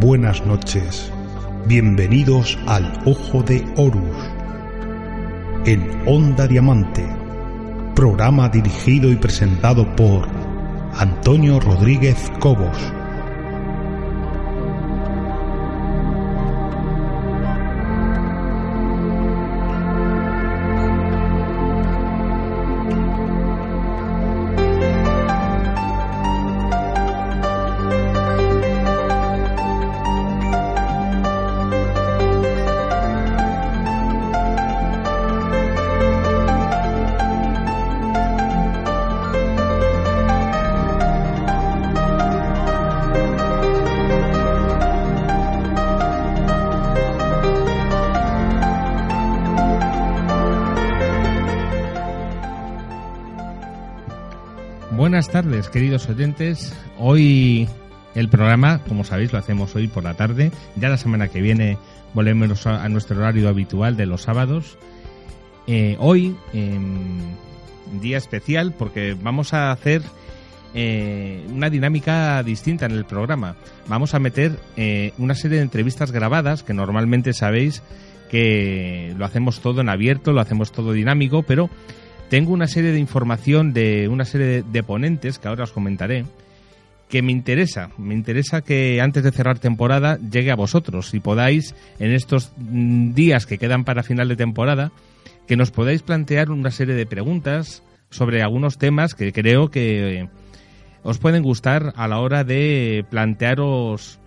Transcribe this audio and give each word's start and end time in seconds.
buenas 0.00 0.44
noches. 0.46 1.10
Bienvenidos 1.66 2.58
al 2.66 3.02
Ojo 3.04 3.42
de 3.42 3.64
Horus. 3.76 4.16
En 5.66 6.02
Onda 6.06 6.46
Diamante. 6.46 7.04
Programa 7.94 8.48
dirigido 8.48 9.10
y 9.10 9.16
presentado 9.16 9.96
por 9.96 10.28
Antonio 10.94 11.58
Rodríguez 11.58 12.30
Cobos. 12.38 12.76
Buenas 54.98 55.30
tardes, 55.30 55.68
queridos 55.68 56.08
oyentes. 56.08 56.74
Hoy 56.98 57.68
el 58.16 58.28
programa, 58.28 58.80
como 58.80 59.04
sabéis, 59.04 59.32
lo 59.32 59.38
hacemos 59.38 59.76
hoy 59.76 59.86
por 59.86 60.02
la 60.02 60.14
tarde. 60.14 60.50
Ya 60.74 60.88
la 60.88 60.96
semana 60.96 61.28
que 61.28 61.40
viene 61.40 61.78
volvemos 62.14 62.66
a, 62.66 62.88
nuestro 62.88 63.16
horario 63.18 63.48
habitual 63.48 63.96
de 63.96 64.06
los 64.06 64.22
sábados. 64.22 64.76
Eh, 65.68 65.96
hoy, 66.00 66.34
día 68.00 68.18
especial, 68.18 68.74
porque 68.76 69.14
vamos 69.22 69.54
a 69.54 69.70
hacer 69.70 70.02
eh, 70.74 71.46
una 71.48 71.70
dinámica 71.70 72.42
distinta 72.42 72.86
en 72.86 72.92
el 72.92 73.04
programa. 73.04 73.54
Vamos 73.86 74.14
a 74.14 74.18
meter 74.18 74.58
eh, 74.76 75.12
una 75.16 75.36
serie 75.36 75.58
de 75.58 75.62
entrevistas 75.62 76.10
grabadas, 76.10 76.64
que 76.64 76.74
normalmente 76.74 77.34
sabéis 77.34 77.84
que 78.28 79.14
lo 79.16 79.24
hacemos 79.24 79.60
todo 79.60 79.80
en 79.80 79.90
abierto, 79.90 80.32
lo 80.32 80.40
hacemos 80.40 80.72
todo 80.72 80.90
dinámico, 80.90 81.44
pero 81.44 81.70
tengo 82.28 82.52
una 82.52 82.66
serie 82.66 82.92
de 82.92 82.98
información 82.98 83.72
de 83.72 84.08
una 84.08 84.24
serie 84.24 84.62
de, 84.62 84.82
ponentes 84.82 85.38
que 85.38 85.48
ahora 85.48 85.64
os 85.64 85.72
comentaré 85.72 86.24
que 87.08 87.22
me 87.22 87.32
interesa, 87.32 87.90
me 87.96 88.14
interesa 88.14 88.60
que 88.60 89.00
antes 89.00 89.24
de 89.24 89.32
cerrar 89.32 89.58
temporada 89.58 90.18
llegue 90.18 90.50
a 90.50 90.56
vosotros 90.56 91.14
y 91.14 91.20
podáis 91.20 91.74
en 91.98 92.12
estos 92.12 92.52
mm, 92.58 93.14
días 93.14 93.46
que 93.46 93.58
quedan 93.58 93.84
para 93.84 94.02
final 94.02 94.28
de 94.28 94.36
temporada 94.36 94.92
que 95.46 95.56
nos 95.56 95.70
podáis 95.70 96.02
plantear 96.02 96.50
una 96.50 96.70
serie 96.70 96.94
de 96.94 97.06
preguntas 97.06 97.82
sobre 98.10 98.42
algunos 98.42 98.76
temas 98.76 99.14
que 99.14 99.32
creo 99.32 99.70
que 99.70 100.28
os 101.02 101.18
pueden 101.18 101.42
gustar 101.42 101.94
a 101.96 102.08
la 102.08 102.20
hora 102.20 102.44
de 102.44 103.06
plantearos 103.08 104.18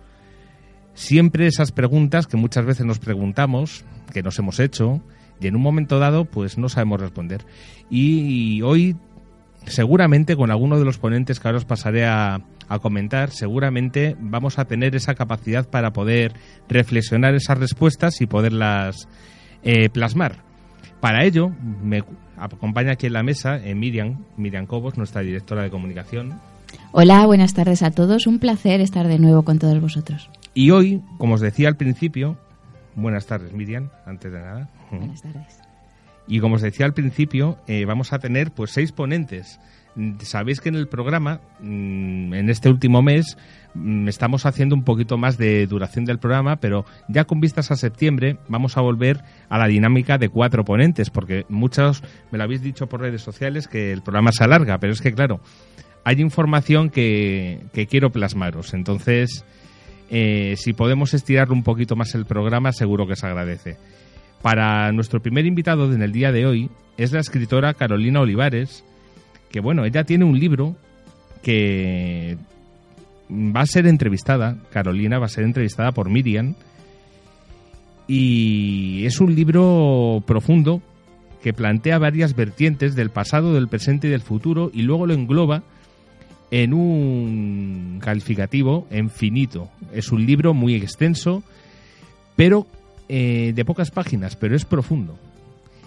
siempre 0.94 1.46
esas 1.46 1.70
preguntas 1.70 2.26
que 2.26 2.36
muchas 2.36 2.64
veces 2.64 2.84
nos 2.84 2.98
preguntamos, 2.98 3.84
que 4.12 4.22
nos 4.22 4.38
hemos 4.38 4.58
hecho 4.58 5.00
y 5.42 5.46
en 5.46 5.56
un 5.56 5.62
momento 5.62 5.98
dado 5.98 6.24
pues 6.24 6.58
no 6.58 6.68
sabemos 6.68 7.00
responder. 7.00 7.44
Y 7.90 8.62
hoy 8.62 8.96
seguramente 9.66 10.36
con 10.36 10.50
alguno 10.50 10.78
de 10.78 10.84
los 10.84 10.98
ponentes 10.98 11.40
que 11.40 11.48
ahora 11.48 11.58
os 11.58 11.64
pasaré 11.64 12.06
a, 12.06 12.40
comentar, 12.80 13.30
seguramente 13.30 14.16
vamos 14.18 14.58
a 14.58 14.64
tener 14.64 14.96
esa 14.96 15.14
capacidad 15.14 15.68
para 15.68 15.92
poder 15.92 16.32
reflexionar 16.70 17.34
esas 17.34 17.58
respuestas 17.58 18.22
y 18.22 18.26
poderlas 18.26 19.08
eh, 19.62 19.90
plasmar. 19.90 20.36
Para 20.98 21.26
ello, 21.26 21.50
me 21.82 22.02
acompaña 22.38 22.92
aquí 22.92 23.08
en 23.08 23.12
la 23.12 23.22
mesa 23.22 23.58
eh, 23.62 23.74
Miriam, 23.74 24.24
Miriam 24.38 24.64
Cobos, 24.64 24.96
nuestra 24.96 25.20
directora 25.20 25.64
de 25.64 25.68
comunicación. 25.68 26.40
Hola, 26.92 27.26
buenas 27.26 27.52
tardes 27.52 27.82
a 27.82 27.90
todos. 27.90 28.26
Un 28.26 28.38
placer 28.38 28.80
estar 28.80 29.06
de 29.06 29.18
nuevo 29.18 29.42
con 29.42 29.58
todos 29.58 29.78
vosotros. 29.78 30.30
Y 30.54 30.70
hoy, 30.70 31.02
como 31.18 31.34
os 31.34 31.42
decía 31.42 31.68
al 31.68 31.76
principio, 31.76 32.38
buenas 32.94 33.26
tardes 33.26 33.52
Miriam, 33.52 33.90
antes 34.06 34.32
de 34.32 34.38
nada. 34.38 34.68
Buenas 34.90 35.22
tardes. 35.22 35.60
Y 36.26 36.40
como 36.40 36.54
os 36.56 36.62
decía 36.62 36.86
al 36.86 36.94
principio, 36.94 37.58
eh, 37.66 37.84
vamos 37.84 38.12
a 38.12 38.18
tener 38.18 38.52
pues 38.52 38.70
seis 38.70 38.92
ponentes. 38.92 39.58
Sabéis 40.20 40.60
que 40.60 40.70
en 40.70 40.76
el 40.76 40.88
programa, 40.88 41.40
mm, 41.60 42.32
en 42.32 42.48
este 42.48 42.70
último 42.70 43.02
mes, 43.02 43.36
mm, 43.74 44.08
estamos 44.08 44.46
haciendo 44.46 44.74
un 44.74 44.84
poquito 44.84 45.18
más 45.18 45.36
de 45.36 45.66
duración 45.66 46.06
del 46.06 46.18
programa, 46.18 46.56
pero 46.56 46.86
ya 47.08 47.24
con 47.24 47.40
vistas 47.40 47.70
a 47.70 47.76
septiembre 47.76 48.38
vamos 48.48 48.78
a 48.78 48.80
volver 48.80 49.22
a 49.50 49.58
la 49.58 49.66
dinámica 49.66 50.16
de 50.16 50.30
cuatro 50.30 50.64
ponentes, 50.64 51.10
porque 51.10 51.44
muchos 51.50 52.02
me 52.30 52.38
lo 52.38 52.44
habéis 52.44 52.62
dicho 52.62 52.88
por 52.88 53.00
redes 53.00 53.20
sociales 53.20 53.68
que 53.68 53.92
el 53.92 54.00
programa 54.02 54.32
se 54.32 54.44
alarga, 54.44 54.78
pero 54.78 54.94
es 54.94 55.02
que 55.02 55.12
claro, 55.12 55.40
hay 56.04 56.20
información 56.20 56.90
que, 56.90 57.66
quiero 57.88 58.10
plasmaros. 58.10 58.74
Entonces, 58.74 59.44
eh, 60.14 60.56
si 60.58 60.74
podemos 60.74 61.14
estirar 61.14 61.50
un 61.50 61.62
poquito 61.62 61.96
más 61.96 62.14
el 62.14 62.26
programa, 62.26 62.72
seguro 62.72 63.06
que 63.06 63.16
se 63.16 63.26
agradece. 63.26 63.78
Para 64.42 64.92
nuestro 64.92 65.22
primer 65.22 65.46
invitado 65.46 65.90
en 65.90 66.02
el 66.02 66.12
día 66.12 66.32
de 66.32 66.44
hoy 66.44 66.70
es 66.98 67.12
la 67.12 67.20
escritora 67.20 67.72
Carolina 67.72 68.20
Olivares, 68.20 68.84
que 69.50 69.60
bueno, 69.60 69.86
ella 69.86 70.04
tiene 70.04 70.26
un 70.26 70.38
libro 70.38 70.76
que 71.42 72.36
va 73.30 73.62
a 73.62 73.66
ser 73.66 73.86
entrevistada, 73.86 74.58
Carolina 74.70 75.18
va 75.18 75.24
a 75.26 75.30
ser 75.30 75.44
entrevistada 75.44 75.92
por 75.92 76.10
Miriam, 76.10 76.56
y 78.06 79.06
es 79.06 79.18
un 79.18 79.34
libro 79.34 80.22
profundo 80.26 80.82
que 81.42 81.54
plantea 81.54 81.98
varias 81.98 82.36
vertientes 82.36 82.94
del 82.94 83.08
pasado, 83.08 83.54
del 83.54 83.68
presente 83.68 84.08
y 84.08 84.10
del 84.10 84.20
futuro, 84.20 84.70
y 84.74 84.82
luego 84.82 85.06
lo 85.06 85.14
engloba 85.14 85.62
en 86.52 86.74
un 86.74 87.98
calificativo 88.02 88.86
infinito. 88.92 89.70
Es 89.94 90.12
un 90.12 90.26
libro 90.26 90.52
muy 90.52 90.74
extenso, 90.74 91.42
pero 92.36 92.66
eh, 93.08 93.52
de 93.54 93.64
pocas 93.64 93.90
páginas, 93.90 94.36
pero 94.36 94.54
es 94.54 94.66
profundo. 94.66 95.18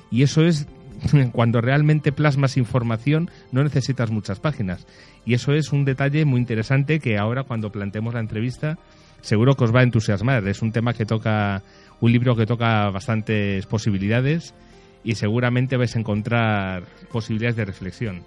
Y 0.09 0.23
eso 0.23 0.43
es 0.43 0.67
cuando 1.33 1.61
realmente 1.61 2.11
plasmas 2.11 2.57
información 2.57 3.29
no 3.51 3.63
necesitas 3.63 4.09
muchas 4.09 4.39
páginas. 4.39 4.87
Y 5.23 5.35
eso 5.35 5.53
es 5.53 5.71
un 5.71 5.85
detalle 5.85 6.25
muy 6.25 6.39
interesante 6.39 6.99
que 6.99 7.19
ahora 7.19 7.43
cuando 7.43 7.71
planteemos 7.71 8.15
la 8.15 8.19
entrevista 8.19 8.79
seguro 9.21 9.55
que 9.55 9.65
os 9.65 9.73
va 9.73 9.81
a 9.81 9.83
entusiasmar. 9.83 10.47
Es 10.47 10.63
un 10.63 10.71
tema 10.71 10.95
que 10.95 11.05
toca, 11.05 11.61
un 12.01 12.11
libro 12.11 12.35
que 12.35 12.47
toca 12.47 12.89
bastantes 12.89 13.67
posibilidades 13.67 14.55
y 15.03 15.13
seguramente 15.13 15.77
vais 15.77 15.95
a 15.95 15.99
encontrar 15.99 16.85
posibilidades 17.11 17.55
de 17.55 17.65
reflexión. 17.65 18.23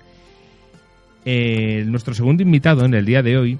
Eh, 1.31 1.85
nuestro 1.87 2.15
segundo 2.15 2.43
invitado 2.43 2.87
en 2.87 2.95
el 2.95 3.05
día 3.05 3.23
de 3.23 3.37
hoy, 3.37 3.59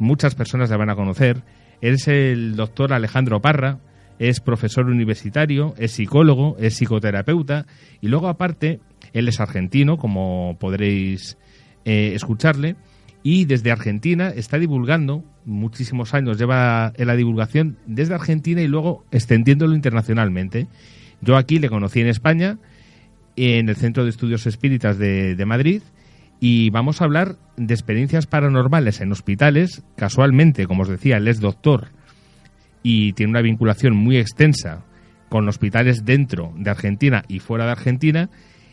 muchas 0.00 0.34
personas 0.34 0.68
le 0.68 0.76
van 0.76 0.90
a 0.90 0.96
conocer, 0.96 1.42
es 1.80 2.08
el 2.08 2.56
doctor 2.56 2.92
Alejandro 2.92 3.40
Parra, 3.40 3.78
es 4.18 4.40
profesor 4.40 4.86
universitario, 4.86 5.76
es 5.78 5.92
psicólogo, 5.92 6.56
es 6.58 6.74
psicoterapeuta 6.74 7.66
y 8.00 8.08
luego 8.08 8.26
aparte 8.26 8.80
él 9.12 9.28
es 9.28 9.38
argentino, 9.38 9.96
como 9.96 10.56
podréis 10.58 11.38
eh, 11.84 12.14
escucharle, 12.16 12.74
y 13.22 13.44
desde 13.44 13.70
Argentina 13.70 14.30
está 14.30 14.58
divulgando, 14.58 15.22
muchísimos 15.44 16.14
años 16.14 16.36
lleva 16.36 16.92
en 16.96 17.06
la 17.06 17.14
divulgación 17.14 17.76
desde 17.86 18.14
Argentina 18.14 18.60
y 18.60 18.66
luego 18.66 19.04
extendiéndolo 19.12 19.76
internacionalmente. 19.76 20.66
Yo 21.20 21.36
aquí 21.36 21.60
le 21.60 21.68
conocí 21.68 22.00
en 22.00 22.08
España, 22.08 22.58
en 23.36 23.68
el 23.68 23.76
Centro 23.76 24.02
de 24.02 24.10
Estudios 24.10 24.48
Espíritas 24.48 24.98
de, 24.98 25.36
de 25.36 25.46
Madrid, 25.46 25.80
y 26.46 26.68
vamos 26.68 27.00
a 27.00 27.06
hablar 27.06 27.36
de 27.56 27.72
experiencias 27.72 28.26
paranormales 28.26 29.00
en 29.00 29.10
hospitales. 29.10 29.82
Casualmente, 29.96 30.66
como 30.66 30.82
os 30.82 30.90
decía, 30.90 31.16
él 31.16 31.26
es 31.26 31.40
doctor 31.40 31.88
y 32.82 33.14
tiene 33.14 33.30
una 33.30 33.40
vinculación 33.40 33.96
muy 33.96 34.18
extensa 34.18 34.84
con 35.30 35.48
hospitales 35.48 36.04
dentro 36.04 36.52
de 36.58 36.68
Argentina 36.68 37.24
y 37.28 37.38
fuera 37.38 37.64
de 37.64 37.70
Argentina. 37.70 38.28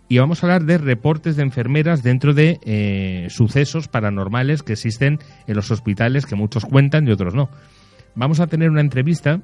Y 0.10 0.18
vamos 0.18 0.44
a 0.44 0.48
hablar 0.48 0.66
de 0.66 0.80
reportes 0.80 1.38
de 1.38 1.44
enfermeras 1.44 2.04
dentro 2.04 2.34
de 2.34 2.60
eh, 2.66 3.28
sucesos 3.30 3.88
paranormales 3.88 4.64
que 4.64 4.74
existen 4.74 5.20
en 5.48 5.56
los 5.56 5.72
hospitales, 5.72 6.26
que 6.26 6.36
muchos 6.36 6.66
cuentan 6.66 7.08
y 7.08 7.12
otros 7.12 7.34
no. 7.34 7.50
Vamos 8.16 8.42
a 8.42 8.48
tener 8.48 8.70
una 8.70 8.82
entrevista, 8.82 9.40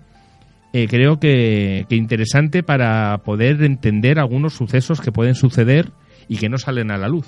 eh, 0.73 0.87
creo 0.89 1.17
que, 1.17 1.85
que 1.87 1.95
interesante 1.95 2.61
para 2.61 3.19
poder 3.19 3.63
entender 3.63 4.19
algunos 4.19 4.53
sucesos 4.53 4.99
que 4.99 5.13
pueden 5.13 5.35
suceder 5.35 5.93
y 6.27 6.35
que 6.35 6.49
no 6.49 6.57
salen 6.57 6.91
a 6.91 6.97
la 6.97 7.07
luz. 7.07 7.25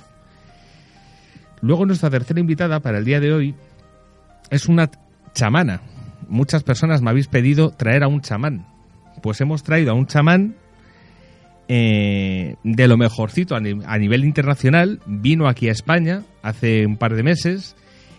Luego 1.61 1.85
nuestra 1.85 2.09
tercera 2.09 2.39
invitada 2.39 2.79
para 2.79 2.99
el 2.99 3.05
día 3.05 3.19
de 3.19 3.33
hoy 3.33 3.55
es 4.49 4.67
una 4.67 4.89
chamana, 5.33 5.81
muchas 6.29 6.63
personas 6.63 7.01
me 7.01 7.09
habéis 7.09 7.27
pedido 7.27 7.71
traer 7.71 8.03
a 8.03 8.07
un 8.07 8.21
chamán. 8.21 8.65
Pues 9.21 9.41
hemos 9.41 9.63
traído 9.63 9.91
a 9.91 9.95
un 9.95 10.07
chamán 10.07 10.55
eh, 11.67 12.55
de 12.63 12.87
lo 12.87 12.97
mejorcito 12.97 13.55
a, 13.55 13.59
nivel 13.59 14.23
internacional. 14.23 14.99
Vino 15.05 15.47
aquí 15.47 15.67
a 15.67 15.71
España 15.71 16.23
hace 16.41 16.85
un 16.85 16.97
par 16.97 17.15
de 17.15 17.23
meses 17.23 17.75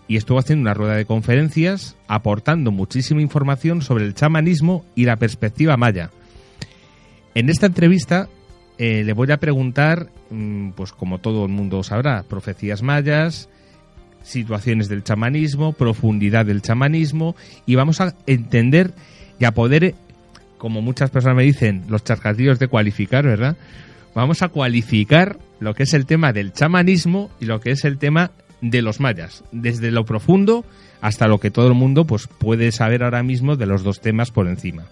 y 0.07 0.17
estuvo 0.17 0.37
haciendo 0.37 0.61
una 0.61 0.73
rueda 0.73 0.95
de 0.95 1.05
conferencias 1.05 1.95
aportando 2.07 2.71
muchísima 2.71 3.21
información 3.21 3.81
sobre 3.81 4.05
el 4.05 4.13
chamanismo 4.13 4.85
y 4.95 5.05
la 5.05 5.15
perspectiva 5.15 5.77
maya. 5.77 6.11
En 7.33 7.49
esta 7.49 7.67
entrevista 7.67 8.27
eh, 8.83 9.03
le 9.03 9.13
voy 9.13 9.31
a 9.31 9.37
preguntar, 9.37 10.07
mm, 10.31 10.71
pues 10.71 10.91
como 10.91 11.19
todo 11.19 11.45
el 11.45 11.51
mundo 11.51 11.83
sabrá, 11.83 12.23
profecías 12.23 12.81
mayas, 12.81 13.47
situaciones 14.23 14.89
del 14.89 15.03
chamanismo, 15.03 15.73
profundidad 15.73 16.47
del 16.47 16.63
chamanismo 16.63 17.35
y 17.67 17.75
vamos 17.75 18.01
a 18.01 18.15
entender 18.25 18.91
y 19.39 19.45
a 19.45 19.51
poder, 19.51 19.93
como 20.57 20.81
muchas 20.81 21.11
personas 21.11 21.37
me 21.37 21.43
dicen, 21.43 21.83
los 21.89 22.03
charcatillos 22.03 22.57
de 22.57 22.69
cualificar, 22.69 23.23
¿verdad? 23.23 23.55
Vamos 24.15 24.41
a 24.41 24.47
cualificar 24.49 25.37
lo 25.59 25.75
que 25.75 25.83
es 25.83 25.93
el 25.93 26.07
tema 26.07 26.33
del 26.33 26.51
chamanismo 26.51 27.29
y 27.39 27.45
lo 27.45 27.59
que 27.59 27.69
es 27.69 27.85
el 27.85 27.99
tema 27.99 28.31
de 28.61 28.81
los 28.81 28.99
mayas, 28.99 29.43
desde 29.51 29.91
lo 29.91 30.05
profundo 30.05 30.65
hasta 31.01 31.27
lo 31.27 31.37
que 31.37 31.51
todo 31.51 31.67
el 31.67 31.75
mundo 31.75 32.05
pues, 32.05 32.25
puede 32.25 32.71
saber 32.71 33.03
ahora 33.03 33.21
mismo 33.21 33.57
de 33.57 33.67
los 33.67 33.83
dos 33.83 34.01
temas 34.01 34.31
por 34.31 34.47
encima. 34.47 34.85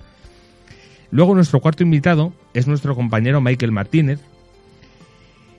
Luego 1.11 1.35
nuestro 1.35 1.59
cuarto 1.59 1.83
invitado 1.83 2.33
es 2.53 2.67
nuestro 2.67 2.95
compañero 2.95 3.41
Michael 3.41 3.71
Martínez. 3.71 4.19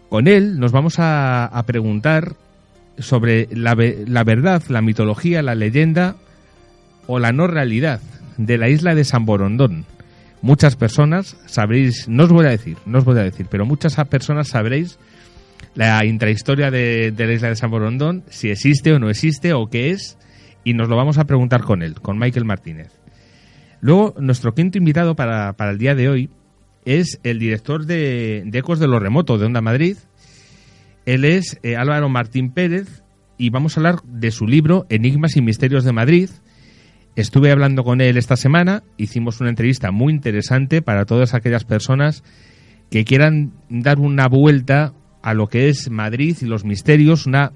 Con 0.09 0.29
él 0.29 0.59
nos 0.59 0.73
vamos 0.73 0.97
a, 0.99 1.63
preguntar 1.67 2.35
sobre 2.99 3.49
la, 3.53 3.77
la 4.07 4.25
verdad, 4.25 4.63
la 4.69 4.83
mitología, 4.83 5.43
la 5.43 5.55
leyenda 5.55 6.17
o 7.07 7.19
la 7.19 7.33
no 7.33 7.47
realidad 7.47 8.01
de 8.37 8.59
la 8.59 8.69
isla 8.69 8.95
de 8.95 9.05
San 9.05 9.25
Borondón. 9.25 9.85
Muchas 10.43 10.75
personas 10.77 11.37
sabréis, 11.47 12.09
no 12.09 12.25
os 12.25 12.31
voy 12.31 12.47
a 12.47 12.51
decir, 12.51 12.77
no 12.87 12.99
os 12.99 13.05
voy 13.05 13.19
a 13.19 13.23
decir, 13.23 13.47
pero 13.51 13.67
muchas 13.67 13.95
personas 14.09 14.49
sabréis 14.49 14.99
la 15.75 16.05
intrahistoria 16.05 16.71
de, 16.71 17.13
de 17.13 17.27
la 17.27 17.33
isla 17.35 17.49
de 17.49 17.57
San 17.57 17.71
Borondón, 17.71 18.25
si 18.31 18.51
existe 18.51 18.93
o 18.93 18.99
no 18.99 19.11
existe 19.11 19.53
o 19.53 19.67
qué 19.69 19.91
es, 19.91 20.19
y 20.65 20.75
nos 20.75 20.89
lo 20.89 20.97
vamos 20.97 21.19
a 21.19 21.25
preguntar 21.25 21.63
con 21.63 21.83
él, 21.83 22.01
con 22.01 22.19
Michael 22.19 22.45
Martínez. 22.45 23.00
Luego, 23.81 24.15
nuestro 24.19 24.55
quinto 24.55 24.79
invitado 24.79 25.17
para, 25.17 25.55
el 25.59 25.79
día 25.79 25.95
de 25.95 26.09
hoy 26.09 26.31
es 26.85 27.19
el 27.23 27.39
director 27.39 27.87
de, 27.87 28.49
Ecos 28.53 28.79
de 28.79 28.89
lo 28.89 28.99
Remoto 28.99 29.39
de 29.39 29.47
Onda 29.47 29.61
Madrid. 29.61 29.97
Él 31.07 31.25
es 31.25 31.59
eh, 31.63 31.77
Álvaro 31.77 32.09
Martín 32.09 32.53
Pérez 32.53 33.03
y 33.39 33.51
vamos 33.51 33.77
a 33.77 33.81
hablar 33.81 34.03
de 34.05 34.31
su 34.31 34.47
libro 34.47 34.87
Enigmas 34.91 35.37
y 35.37 35.43
Misterios 35.43 35.85
de 35.85 35.93
Madrid. 35.93 36.29
Estuve 37.17 37.51
hablando 37.51 37.83
con 37.83 38.01
él 38.01 38.17
esta 38.19 38.37
semana, 38.37 38.83
hicimos 38.97 39.41
una 39.41 39.51
entrevista 39.51 39.91
muy 39.91 40.13
interesante 40.13 40.83
para 40.83 41.07
todas 41.07 41.35
aquellas 41.35 41.65
personas 41.65 42.23
que 42.91 43.05
quieran 43.05 43.53
dar 43.69 43.99
una 43.99 44.29
vuelta 44.29 44.93
a 45.23 45.35
lo 45.35 45.49
que 45.49 45.69
es 45.69 45.91
Madrid 45.91 46.37
y 46.41 46.45
los 46.45 46.65
misterios, 46.65 47.27
una 47.27 47.53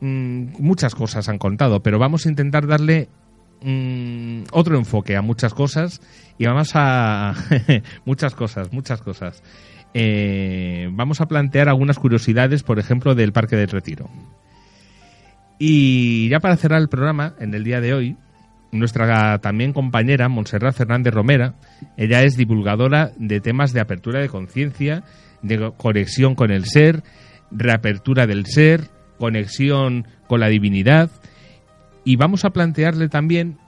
mm, 0.00 0.54
muchas 0.58 0.94
cosas 0.94 1.28
han 1.28 1.38
contado, 1.38 1.82
pero 1.82 1.98
vamos 1.98 2.26
a 2.26 2.28
intentar 2.28 2.66
darle 2.66 3.08
mm, 3.62 4.44
otro 4.52 4.76
enfoque 4.76 5.16
a 5.16 5.22
muchas 5.22 5.54
cosas 5.54 6.00
y 6.38 6.46
vamos 6.46 6.70
a 6.74 7.34
muchas 8.04 8.34
cosas, 8.34 8.72
muchas 8.72 9.02
cosas. 9.02 9.42
Eh, 9.92 10.88
vamos 10.92 11.20
a 11.20 11.26
plantear 11.26 11.68
algunas 11.68 11.98
curiosidades, 11.98 12.62
por 12.62 12.78
ejemplo, 12.78 13.14
del 13.14 13.32
Parque 13.32 13.56
del 13.56 13.68
Retiro. 13.68 14.08
Y 15.58 16.28
ya 16.28 16.40
para 16.40 16.56
cerrar 16.56 16.80
el 16.80 16.88
programa, 16.88 17.34
en 17.38 17.52
el 17.52 17.64
día 17.64 17.80
de 17.80 17.92
hoy, 17.92 18.16
nuestra 18.72 19.38
también 19.38 19.72
compañera, 19.72 20.28
Montserrat 20.28 20.74
Fernández 20.74 21.12
Romera, 21.12 21.54
ella 21.96 22.22
es 22.22 22.36
divulgadora 22.36 23.12
de 23.18 23.40
temas 23.40 23.72
de 23.72 23.80
apertura 23.80 24.20
de 24.20 24.28
conciencia 24.28 25.02
de 25.42 25.72
conexión 25.76 26.34
con 26.34 26.50
el 26.50 26.64
ser, 26.66 27.02
reapertura 27.50 28.26
del 28.26 28.46
ser, 28.46 28.88
conexión 29.18 30.06
con 30.26 30.40
la 30.40 30.48
divinidad. 30.48 31.10
Y 32.04 32.16
vamos 32.16 32.44
a 32.44 32.50
plantearle 32.50 33.08
también 33.08 33.58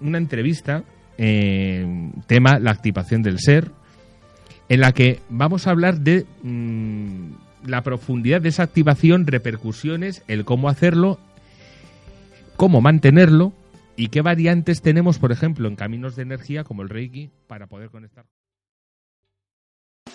una 0.00 0.18
entrevista, 0.18 0.84
eh, 1.18 2.10
tema 2.26 2.58
la 2.58 2.70
activación 2.70 3.22
del 3.22 3.38
ser, 3.38 3.70
en 4.68 4.80
la 4.80 4.92
que 4.92 5.20
vamos 5.28 5.66
a 5.66 5.70
hablar 5.70 6.00
de 6.00 6.26
mm, 6.42 7.32
la 7.66 7.82
profundidad 7.82 8.40
de 8.40 8.48
esa 8.48 8.64
activación, 8.64 9.26
repercusiones, 9.26 10.22
el 10.28 10.44
cómo 10.44 10.68
hacerlo, 10.68 11.18
cómo 12.56 12.80
mantenerlo 12.80 13.52
y 13.96 14.08
qué 14.08 14.22
variantes 14.22 14.82
tenemos, 14.82 15.18
por 15.18 15.32
ejemplo, 15.32 15.68
en 15.68 15.76
caminos 15.76 16.16
de 16.16 16.22
energía 16.22 16.64
como 16.64 16.82
el 16.82 16.88
Reiki 16.88 17.30
para 17.46 17.66
poder 17.66 17.90
conectar. 17.90 18.24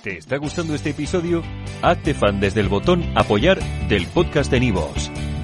¿Te 0.03 0.17
está 0.17 0.37
gustando 0.37 0.75
este 0.75 0.91
episodio? 0.91 1.41
Hazte 1.81 2.13
fan 2.13 2.39
desde 2.39 2.61
el 2.61 2.69
botón 2.69 3.03
Apoyar 3.15 3.59
del 3.89 4.05
podcast 4.07 4.51
de 4.51 4.59
Nivos. 4.59 5.11